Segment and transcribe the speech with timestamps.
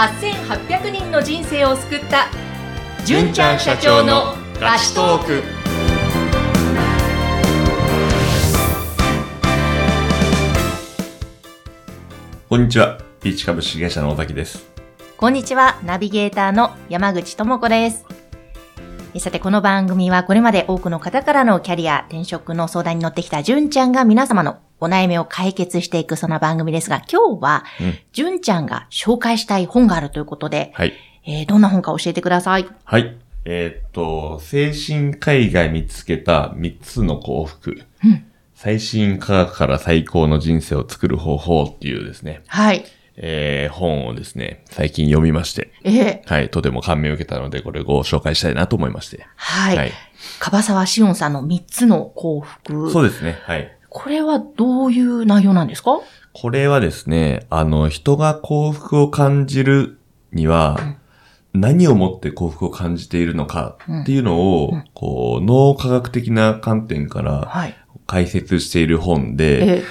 [0.00, 2.28] 8800人の人生を救った
[3.04, 5.42] 純ちゃん社長のラストーク
[12.48, 12.98] こんにちは。
[13.20, 14.66] ピーチ株式会社の尾崎です。
[15.18, 18.06] こんにちはナビゲーターの山口智子です
[19.18, 30.92] さてこの番組はこれまで多くの方からのキャリア転職の相談に乗ってきた純ちゃんが皆様のお悩みを解決していくそんな番組ですが今日はうん純ちゃんが紹介したい本があるということで、はい。
[31.24, 32.66] えーどんな本か教えてください。
[32.84, 33.16] はい。
[33.44, 37.82] えーっと、精神科医が見つけた3つの幸福。
[38.04, 38.24] うん
[38.54, 42.84] 最新科学から最高の人生を作る方法っていうですね、はい。
[43.16, 49.26] えー本をですね、最近読みまして、えーはい、とても感銘を受けたので、これご紹介したいなと思いまして。
[49.36, 49.76] はい。
[49.78, 49.92] はい。
[50.40, 52.90] 樺沢志音さんの3つの幸福。
[52.90, 53.74] そうですね、はい。
[53.90, 55.98] これはどういう内容なんですか？
[56.32, 59.98] これはですね、あの、人が幸福を感じる
[60.32, 60.78] には、
[61.52, 67.76] 何をもって幸福を感じているのかっていうのを、こう、脳科学的な観点からはい。
[68.06, 69.84] 解説している本で、え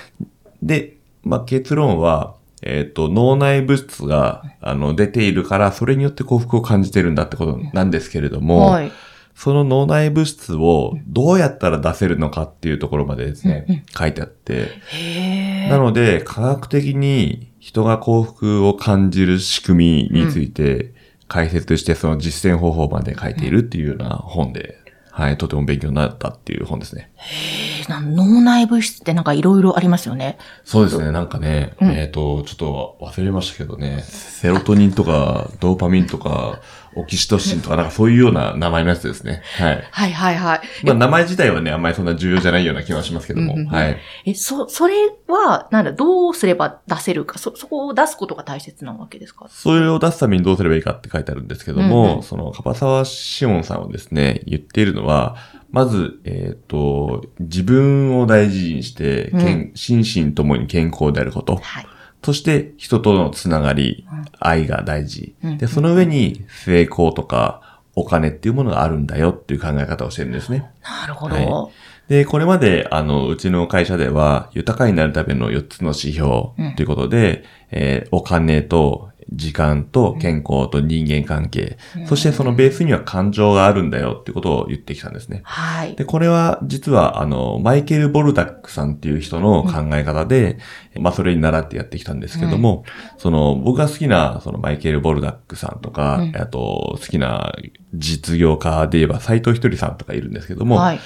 [0.63, 8.91] で、まあ、結論は、えっ、と、脳内物質が、あの、出ているから、それによって幸福を感じているんだってことなんですけれどーも、はい。
[9.40, 15.70] その脳内物質をどうやったら出せるのかっていうところまでですね、書いてあって、へー。
[15.70, 20.94] なので、科学的に人が幸福を感じる仕組みについて
[21.30, 24.76] 解説して、その実践方法まで書いているっていうような本で、
[25.09, 27.09] はい、とても勉強になったっていう本ですね。
[27.16, 27.90] えー。
[27.90, 30.38] な脳内物質ってなんかいろいろありますよね。
[30.66, 31.92] そうですね、なんかね、うん。
[31.92, 36.59] えっ、と、ちょっと忘れましたけどね、セロトニンとか、ドーパミンとか、
[36.95, 39.42] オキシトシンとか、なんかそういうような名前のやつですね。
[39.58, 39.88] はい。
[39.92, 40.62] はいはいはい。
[40.84, 43.98] まあ、名前自体はね、あんまりそんな重要じゃないような気はしますけども、うんうんうんはい。
[44.26, 44.96] え、そ、それ
[45.28, 49.48] は、なんだ、どうすれば出せるか、そ、そこを出すことが大切なわけですか？
[49.50, 55.36] それを出すためにどうすればいいかって書いてあるんですけども、うんうんその、樺沢志音さんはですね、言っているのは、
[55.72, 61.58] まず、えっ、と、自分を大事にして、けん心身ともに健康であること。
[61.58, 61.86] はい。
[62.24, 65.35] そして、人とのつながり、うん愛が大事。
[65.44, 70.69] うんで、その上に、成功とか、お金っていうものがあるんだよっていう考え方をしてるんですね。
[70.84, 71.35] なるほど。
[71.35, 71.69] は
[72.07, 85.41] で、これまで、あの、うちの会社では、豊かになるための4つの指標うんということで、えーお金と、時間と、健康と人間関係、そしてそのベースには感情があるんだよっていうことを言ってきたんですね。
[85.44, 85.95] はい。
[85.95, 90.57] で、これは実は、あの、マイケル・ボルダックさんっていう人の考え方で、
[91.00, 92.84] まあ、それに習ってやってきたんですけども、
[93.18, 97.53] その、僕が好きな、その、マイケル・ボルダックさんとか、うんあと、好きな
[97.94, 101.00] 実業家で言えば、斎藤ひとりさんとかいるんですけども、はい。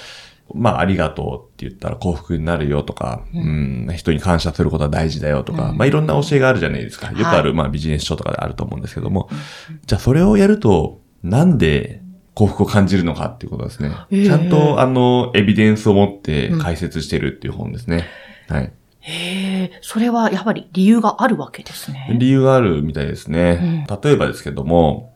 [0.52, 7.10] まあ、ありがとうって言ったら幸福になるよとか、うん、人に感謝することは大事だよとか、うんまあ、いろんな教えがあるじゃないですか。
[7.12, 9.28] よくある、はいまあ、ビジネス書とかであると思うんですけども、
[9.86, 12.02] じゃあ、それをやると、なんで
[12.34, 13.90] 幸福を感じるのかっていうことですね。
[14.10, 18.06] へえちゃんと、あの、エビデンスを持って解説してるっていう本ですね。
[18.48, 18.72] はい。
[19.00, 22.16] へえ、それはやはり理由があるわけですね。
[22.18, 23.86] 理由があるみたいですね。
[24.02, 25.13] 例えばですけども、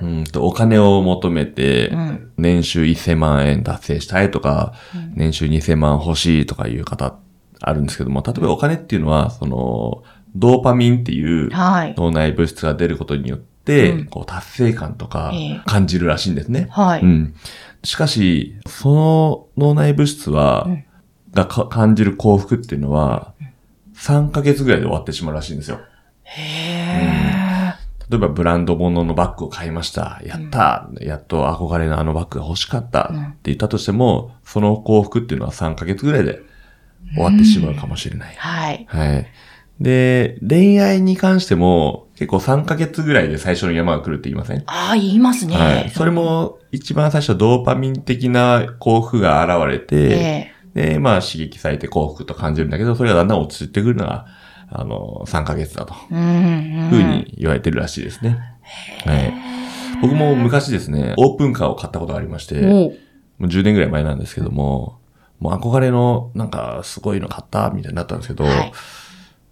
[0.00, 2.32] うんと、お金を求めて、うん。
[2.36, 4.74] 年収1000万円達成したいとか、
[5.14, 7.16] 年収2000万欲しいとかいう方
[7.60, 10.02] あるんですけども、例えばお金っていうのは、その、
[10.34, 11.94] ドーパミンっていうはい。
[11.96, 16.66] 脳内物質が出ることによって、うんこう達成感とかええ感じるらしいんですね。
[16.70, 17.00] はい。
[17.00, 17.34] うん。
[17.82, 20.84] しかし、その脳内物質は、うん
[21.34, 23.34] がか感じる幸福っていうのは、
[23.96, 25.80] 3ヶ月ぐらいで終わってしまうらしいんですよ。
[26.22, 27.23] へ
[28.14, 30.20] 例えばブランド物のバッグを買いました。
[30.24, 36.40] やった、やっと憧れのあのバッグが欲しかったうんって言ったとしても、その幸福っていうのは3ヶ月ぐらいで
[37.14, 38.36] 終わってしまうかもしれないえ。。
[38.38, 38.86] はい。
[38.88, 39.26] はい。
[39.80, 44.62] で、恋愛に関しても結構3ヶ月ぐらいで最初の山が来るって言いません？
[44.66, 45.56] ああ、言いますね。
[45.56, 45.90] はい。
[45.90, 54.26] それも一番最初ドーパミン的な幸福が現れて、えで、まあ刺激されて幸福と感じるんだけど、それがだんだん落ち着いてくるのが、
[54.70, 55.94] あの、3ヶ月だと。
[55.94, 56.14] ふう
[57.02, 58.38] に言われてるらしいですね。
[59.04, 59.32] はい。
[60.02, 62.92] 僕も昔ですね、オープンカーを買ったことがありまして、も
[63.40, 64.98] う10年ぐらい前なんですけども、
[65.40, 68.72] もう憧れの、なんか、すごいの買った、みたいになったんですけど、はい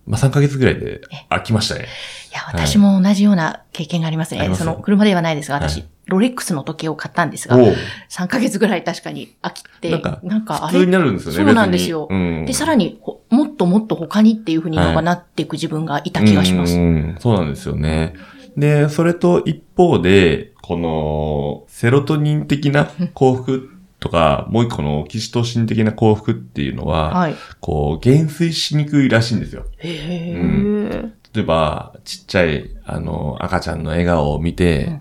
[0.07, 1.01] まあ3ヶ月ぐらいで
[1.31, 1.87] 飽きましたね。
[2.33, 4.55] いや、私も同じような経験がありますね。
[4.55, 7.75] その、車ではないですが、私、はいロレックスの時計を買ったんですが、おう
[8.11, 12.45] 3ヶ月ぐらい確かに飽きて、なんかなんかあ普通にれなるんですよね、そうなんですようん。
[12.45, 16.77] で、さらにほ、もっともっと他にっていうふうになっていく自分がいた気がします。
[16.77, 18.15] うん、そうなんですよね。
[18.57, 23.71] で、それと一方で、この、セロトニン的な 幸福
[24.03, 27.35] とか、もう一個のオキシトシン的な幸福っていうのは、はい。
[27.61, 29.65] こう、減衰しにくいらしいんですよ。
[29.79, 31.13] へえ。
[31.35, 35.01] 例えば、ちっちゃい、あの、赤ちゃんの笑顔を見て、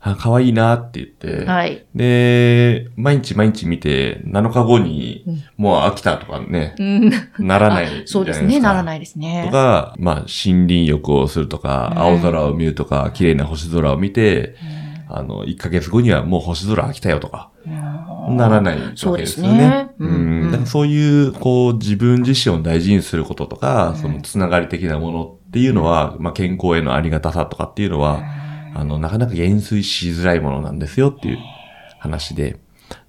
[0.00, 1.84] あ、可愛いなって言って、はい。
[1.94, 5.24] で、毎日毎日見て、7日後に、
[5.56, 7.10] もう飽きたとかね、うん。
[7.46, 8.02] ならない。
[8.06, 8.60] そうですね。
[8.60, 9.50] ならないですねと。
[9.50, 14.54] か、まあ、森林浴をするとか、うん青空を見るとか、綺麗な星空を見て、
[15.08, 18.36] あの、1ヶ月後にはもう星空飽きたよとか、うん。
[18.36, 19.58] ならないわけですすよね。
[19.58, 19.90] ね。
[19.98, 20.10] うん。
[20.10, 20.50] うん。
[20.50, 28.22] だからそういう、こう、自分自身を大事にすることとか、そのつながり的なものっていうのは、まあ、健康へのありがたさとかっていうのは、
[28.74, 31.38] あの、なかなか減衰しづらいものなんですよっていう
[31.98, 32.58] 話で。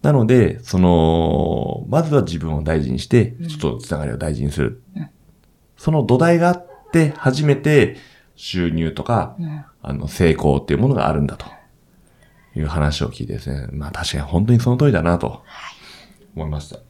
[0.02, 4.82] なので、その、まずは自分を大事にして、ちょっとつながりを大事にする。
[5.78, 7.98] その土台があって、初めて
[8.36, 9.66] 収入とか、ん。
[9.82, 11.57] あの、成功っていうものがあるんだと。
[12.58, 13.68] いう話を聞いてですね。
[13.72, 15.44] まあ確かに本当にその通りだなと。
[16.36, 16.78] 思いました。
[16.78, 16.84] うん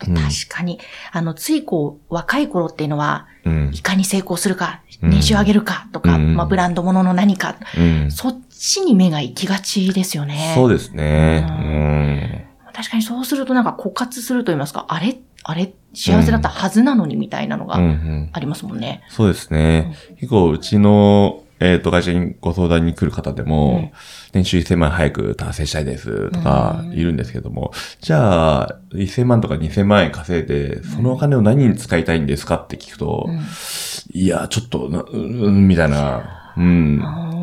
[0.00, 0.80] 確かに。
[1.12, 3.80] あの、ついこう、若い頃っていうのは、うんい。
[3.80, 8.10] かに成功するか、うん年収上げるかとか、うんまあ、ブランド物の何か、うん。
[8.10, 10.54] そっちに目が行きがちですよね。
[10.56, 12.48] そうですね。
[12.74, 15.18] 確かにそうするとなんか枯渇すると言いますか、あれ？
[15.44, 15.72] あれ？
[15.94, 17.84] 幸せだったはずなのにみたいなのがうん。
[17.84, 18.30] うんうん。
[18.32, 19.04] ありますもんね。
[19.08, 19.94] そうですね。
[20.16, 23.90] 結構、うちの、えっ、と、会社にご相談に来る方でも、うん
[24.32, 26.92] 年収1000万早く達成したいですとかうん。
[26.92, 33.40] いるんですけども、じゃあ、1000万とか2000万円稼いで、そのお金を何に使いたいんですかって聞くと、うん。
[34.12, 35.16] いや、ちょっとな、う
[35.50, 36.64] ん、みたいな、うん。
[36.64, 37.42] うん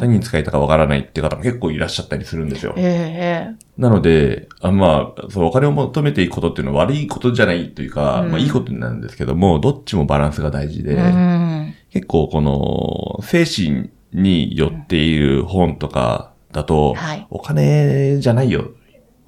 [0.00, 2.72] 何に使いたかわからないって方も結構いらっしゃったりするんですよ。
[2.78, 3.56] ええ。
[3.76, 8.30] なので、あまあ、そう、お金を求めていくことっていうのは悪いことじゃないというか、うん。
[8.30, 17.26] まあいいことなんですけども、どっちもバランスが大事で、うん結構この、精神に寄っている本とかだと、はい。
[17.30, 18.70] お金じゃないよ。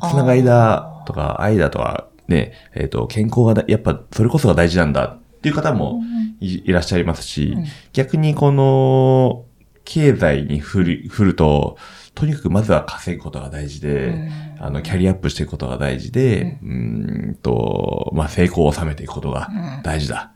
[0.01, 6.01] つながりだとか、愛だとか、ね、えっ、と、健康がだ、やっぱそれこそが大事なんだっていう方も
[6.41, 7.65] い,、いらっしゃいますし、うん。
[7.93, 9.45] 逆にこの、
[9.85, 11.77] 経済に振る、振ると、
[12.15, 14.31] とにかくまずは稼ぐことが大事で、うん。
[14.61, 19.49] あの、キャリアアップしていくことが大事で、うーんと、まあ、成功を収めていくことが
[19.83, 20.33] 大事だ。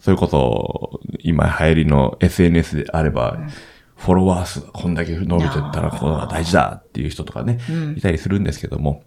[0.00, 3.38] それこそ、今流行りの SNS であれば、
[3.96, 7.98] フォロワー数がこんだけ伸びてったらこのが大事だっていう人とかね、うん。
[7.98, 9.02] いたりするんですけども、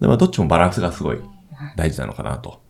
[0.00, 1.20] でもどっちもバランスがすごい
[1.76, 2.60] 大事なのかなと、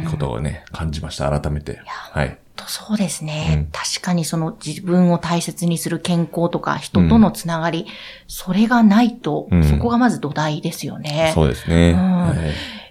[0.00, 1.80] いうことをね、感じました、改めて。
[1.84, 2.38] はい。
[2.54, 3.66] とそうですね、うん。
[3.72, 7.86] 確かにその自分を大切にする健康とか人とのつながり、
[8.28, 9.64] それがないと、うん。
[9.64, 11.32] そこがまず土台ですよね。
[11.34, 11.90] そうですね。
[11.90, 12.26] うん。
[12.28, 12.36] はい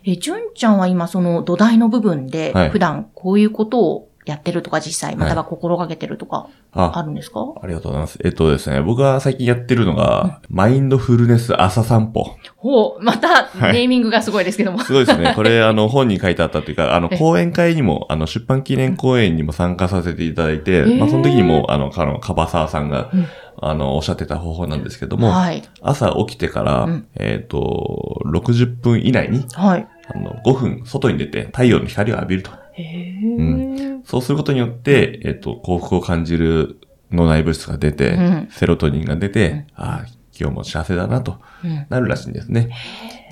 [0.06, 7.54] え、純ちゃんは今その土台の部分で、はい普段こういうことをやってるとか実際、またはは心がけてるとか、ああ、るんですか？
[7.62, 8.20] ありがとうございます。
[8.24, 12.36] えっとですね、僕が最近やってるのが、マインドフルネス朝散歩。
[12.58, 14.80] ほう、また、はいネーミングがすごいですけども。
[14.80, 15.34] すごいですね。
[15.36, 23.28] これ、 あの、本に書いてあったというか、あの、え講演会にも、あの、出版記念講演にも参加させていただいて、ーまあ、その時にも、あの、かの、かばさわさんがうん、
[23.62, 25.62] あの、おっしゃってた方法なんですけども、はい。
[25.82, 29.88] 朝起きてからうん、えっと、60分以内に、はい。
[30.14, 32.52] あの、5分外に出て太陽の光を浴びると。
[32.74, 34.00] へえ。
[34.06, 36.80] そうすることによって、えっと、幸福を感じる
[37.12, 40.08] 脳内物質が出て、うんセロトニンが出て、ああ、
[40.38, 41.40] 今日も幸せだなと。
[41.64, 42.70] うんなるらしいんですね。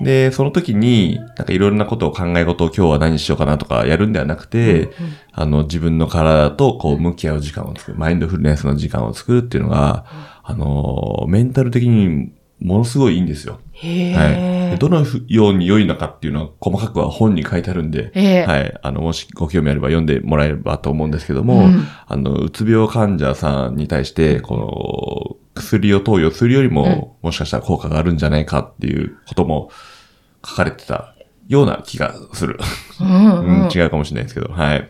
[0.00, 4.90] で、その時に、なんかいろんなことを考え事を今日は何しようかなとかやるんではなくて、
[5.32, 10.04] あの、自分の体とこう向き合う時間を作る、マインドフルネスの時間を作るっていうのが、
[10.42, 13.54] あの、メンタル的にものすごいいいんですよ。
[13.54, 14.70] はい。
[14.70, 18.78] でどのように良いのかっていうのは細かくは本に書いてあるんで、ええはい。
[18.82, 29.70] あの、もしご興味あれば読んでもらえればと思うんですけども、うんあの、うつ病患者さんに対して、この、薬を投与するよりも、もしかしたら効果があるんじゃないかっていうことも
[30.44, 31.14] 書かれてた
[31.48, 32.58] ような気がする。
[33.00, 34.88] うんうん うん、違うかもしれないですけど、はい。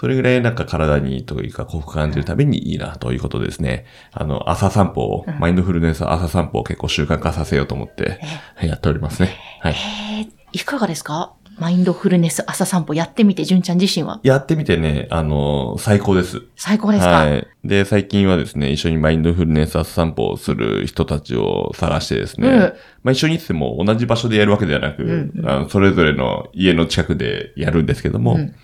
[0.00, 3.84] それぐらいなんか体にというか幸福感じるためにいいなということでですね。
[4.12, 8.18] あの、朝散歩を、マインドフルネス朝散歩を結構習慣化させようと思って、
[8.62, 9.36] やっておりますね。
[9.60, 9.74] はい。
[9.74, 11.34] えーいかがですか？
[11.58, 14.20] マインドフルネス朝散歩やってみて、純ちゃん自身は？
[14.22, 16.42] やってみてね、あの、最高です。
[16.56, 17.46] 最高ですか、はい。
[17.62, 22.58] で、最近はですね、一緒にマインドフルネス朝散歩をする人たちを探してですね、うん
[23.02, 28.54] まあ一緒に行っても同じ場所でやるわけではなく、うんうんあのそれぞれの家の近くでやるんですけども、うん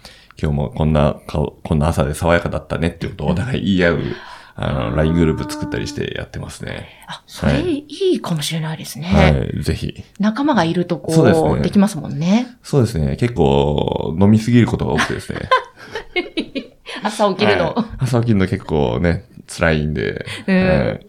[0.40, 4.02] 今日もこんな顔、こんな朝で爽やかだったねっていうことをお互い言い合う、
[4.54, 6.88] あの、LINE グループ作ったりしてやってますね。
[7.06, 9.06] あ、それはいいいかもしれないですね。
[9.08, 10.04] はい、ぜひ。
[10.18, 12.58] 仲間がいるとこう、そうでですねきますもんね。
[12.62, 15.40] そうですね、結構飲みすぎることが多くてですね。
[17.02, 17.74] 朝起きるの。
[17.74, 20.24] はい朝起きるの結構ね、辛いんで。
[20.46, 21.06] うんはい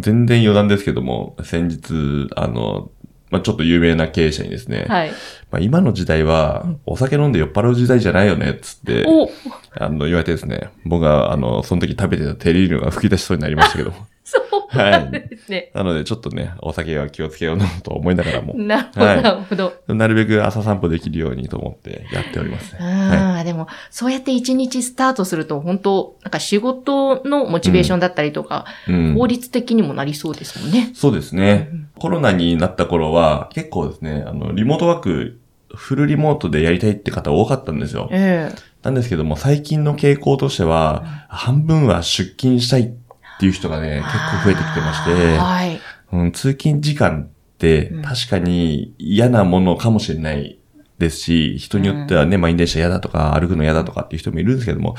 [0.00, 2.90] 全然余談ですけども、先日、あの、
[3.30, 5.10] まあ、ちょっと有名な経営者にですね、はい。
[5.50, 9.30] まあ、今の時代は、お酒飲んで酔っ払う時代じゃないよね、っつって、お
[9.72, 13.92] あの、言われてですね、僕は、あの、その時食べてたテリーヌが吹き出しそうになりましたけど
[14.60, 14.68] も。
[14.70, 15.70] そうなんですね。
[15.74, 19.72] なので、ちょっとね、お酒は気をつけようなと思いながらも、 なるほど、はいなるほど。
[19.88, 22.78] なるべく朝散歩できるようにと思ってやっておりますね。
[22.80, 28.92] はああ、でも、そうやって一日スタートすると、本当なんか仕事のモチベーションだったりとか、い。
[28.92, 30.90] うん効率的にもなりそうですもんね。
[30.94, 31.70] そうですね。
[31.98, 35.40] コロナになった頃は、結構ですね、あの、リモートワーク、
[35.74, 38.08] フルリモートでやりたいって方多かったんですよ。
[38.12, 42.90] ええなんですけども、最近の傾向としては、半分は出勤したいっ
[43.38, 45.80] ていう人がね、結構増えてきてまして、はい。
[46.12, 48.02] うん、通勤時間ってうん。
[48.02, 50.58] 確かに嫌なものかもしれない
[50.98, 54.96] ですし、人によってはね、満員電車嫌だとか、歩くの嫌だとかっていう人もいるんですけども、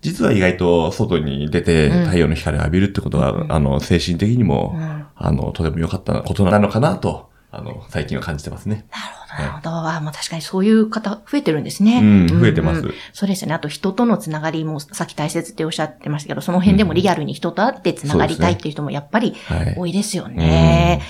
[0.00, 2.04] 実は意外と外に出てうん。
[2.06, 3.52] 太陽の光を浴びるってことは、うん。
[3.52, 5.06] あの、精神的にも、うん。
[5.14, 8.86] あの、とても良かったことなのかなと、あの、最近は感じてますね。
[8.90, 9.70] なるほど、なるほど。
[9.70, 12.00] あもう確かにそういう方増えてるんですね。
[12.00, 12.04] う
[12.36, 12.80] ん、増えてます。
[12.80, 13.54] うんそうですよね。
[13.54, 19.74] あと人とのつながりもさっき大切っておっしゃってましたけど、その辺でもリアルに人と会ってつながりたいっていう人もやっぱりはい。
[19.76, 21.02] 多いですよね。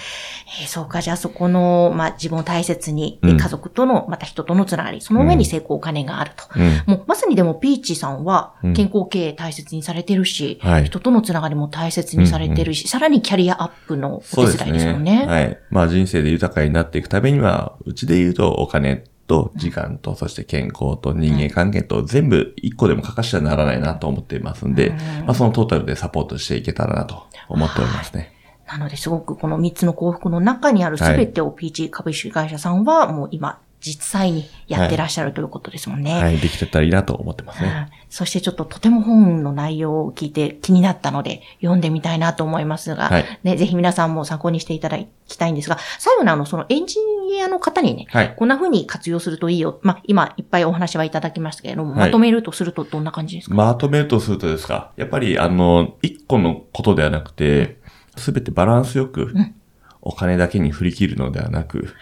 [0.60, 6.44] えーそうか、じゃあそこの、まあ、自分を大切に、でうん家族との、また人とのつながり、その上に成功お金があると。
[6.54, 6.82] うん。
[6.86, 15.20] もう、まさにでも、ピーチさんはうん、健康経営大切にされてるし、はい人とのつながりも大切にされてるし、さらにキャリアアップのお手伝いですもんね。
[15.20, 15.26] ね。
[15.26, 15.58] はい。
[15.70, 28.41] まあ人生で豊かになっていくためには、うちで言うとお金と時間と、そして健康と人間関係と全部一個でも欠かしてはならないなと思っていますんで、うんまあそのトータルでサポートしていけたらなと思っておりますね。
[28.72, 36.14] なので、すごくこの3つの幸福の中にあるすべてを PG 株式会社さんは、もう今、実際にやってらっしゃるということですもんね。
[36.14, 36.38] はい。
[36.38, 37.88] できてたらいいなと思ってますね。
[37.94, 47.00] うんそしてちょっととても本の内容を聞いて気になったので読んでみたいなと思いますが、はいね、ぜひ皆さんも参考にしていただきたいんですが、最後にあの、そのエンジ
[47.30, 48.34] ニアの方にね、はい。
[48.36, 49.80] こんな風に活用するといいよ。
[49.80, 57.78] まあ、今いっぱいお話はいただきましたけれども、はいまとめるとするとどんな感じですか、まとめるとするとですか、やっぱりあの、一個のことではなくて、
[58.16, 59.54] すべてバランスよくん、
[60.00, 61.94] お金だけに振り切るのではなく、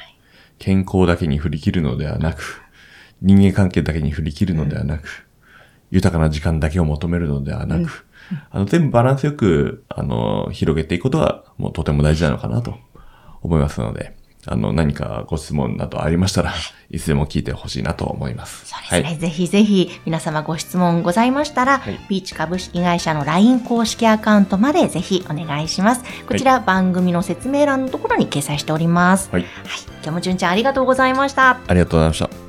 [0.59, 2.63] 健康だけに振り切るのではなく、
[3.23, 5.27] 人間関係だけに振り切るのではなく、
[5.91, 8.07] 豊かな時間だけを求めるのではなく、
[8.51, 12.77] あの、全部バランスよく、あの、広げていくことが、もうとても大事なのかなと
[13.43, 16.55] 思いますので、あの、何かご質問などありましたら、
[16.91, 18.67] いつでも聞いてほしいなと思います。
[18.67, 19.19] そうですね。
[19.21, 26.05] ぜひぜひ、皆様ご質問ございましたら、はいビーチ株式会社の LINE 公式アカウントまでぜひお願いします。
[26.27, 29.29] こちら、番組の説明欄のところに掲載しております。
[29.31, 29.43] はい。
[29.43, 29.51] はい。
[30.03, 31.59] 今日もじゅんちゃんありがとうございました。
[31.67, 32.40] ありがとうございました。